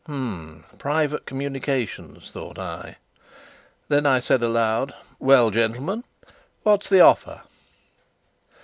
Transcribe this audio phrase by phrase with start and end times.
[0.05, 0.65] "H'm!
[0.79, 2.95] Private communications," thought I.
[3.87, 6.03] Then I said aloud: "Well, gentlemen,
[6.63, 7.43] what's the offer?"